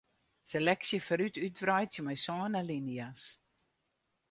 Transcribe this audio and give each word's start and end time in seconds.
Seleksje 0.49 0.99
foarút 1.07 1.35
útwreidzje 1.47 2.01
mei 2.07 2.19
sân 2.25 2.57
alinea's. 2.59 3.23